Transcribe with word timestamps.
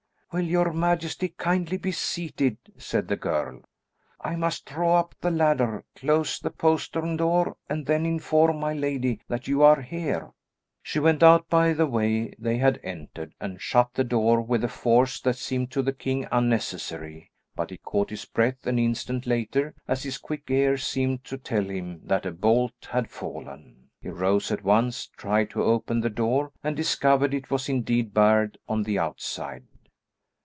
"Will 0.33 0.45
your 0.45 0.71
majesty 0.71 1.27
kindly 1.27 1.75
be 1.75 1.91
seated," 1.91 2.57
said 2.77 3.09
the 3.09 3.17
girl. 3.17 3.63
"I 4.21 4.37
must 4.37 4.65
draw 4.65 4.97
up 4.97 5.13
the 5.19 5.29
ladder, 5.29 5.83
close 5.93 6.39
the 6.39 6.51
postern 6.51 7.17
door, 7.17 7.57
and 7.67 7.85
then 7.85 8.05
inform 8.05 8.57
my 8.61 8.73
lady 8.73 9.19
that 9.27 9.49
you 9.49 9.61
are 9.61 9.81
here." 9.81 10.31
She 10.81 10.99
went 10.99 11.21
out 11.21 11.49
by 11.49 11.73
the 11.73 11.85
way 11.85 12.33
they 12.39 12.57
had 12.59 12.79
entered 12.81 13.35
and 13.41 13.59
shut 13.59 13.93
the 13.93 14.05
door 14.05 14.39
with 14.39 14.63
a 14.63 14.69
force 14.69 15.19
that 15.19 15.35
seemed 15.35 15.69
to 15.71 15.81
the 15.81 15.91
king 15.91 16.25
unnecessary, 16.31 17.29
but 17.53 17.69
he 17.69 17.75
caught 17.75 18.09
his 18.09 18.23
breath 18.23 18.65
an 18.65 18.79
instant 18.79 19.27
later 19.27 19.75
as 19.85 20.03
his 20.03 20.17
quick 20.17 20.49
ear 20.49 20.77
seemed 20.77 21.25
to 21.25 21.37
tell 21.37 21.65
him 21.65 21.99
that 22.05 22.25
a 22.25 22.31
bolt 22.31 22.87
had 22.89 23.09
fallen. 23.09 23.89
He 23.99 24.07
rose 24.07 24.49
at 24.49 24.63
once, 24.63 25.07
tried 25.07 25.49
to 25.49 25.63
open 25.63 25.99
the 25.99 26.09
door, 26.09 26.53
and 26.63 26.73
discovered 26.73 27.33
it 27.33 27.51
was 27.51 27.67
indeed 27.67 28.13
barred 28.13 28.57
on 28.69 28.83
the 28.83 28.97
outside. 28.97 29.65